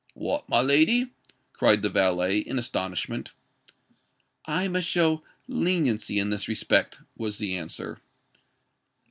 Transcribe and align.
"What, 0.15 0.49
my 0.49 0.61
lady?" 0.61 1.11
cried 1.53 1.83
the 1.83 1.89
valet, 1.91 2.39
in 2.39 2.57
astonishment. 2.57 3.33
"I 4.47 4.67
must 4.67 4.87
show 4.89 5.21
leniency 5.47 6.17
in 6.17 6.31
this 6.31 6.47
respect," 6.47 6.97
was 7.15 7.37
the 7.37 7.55
answer. 7.55 7.99